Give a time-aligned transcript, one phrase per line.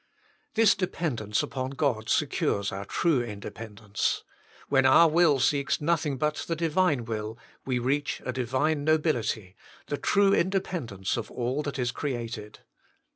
[0.55, 4.23] This dependence upon God secures our true independence;
[4.67, 9.55] when our will seeks nothing but the Divine will, we reach a Divine nobility,
[9.89, 12.61] the true independence of all that is created.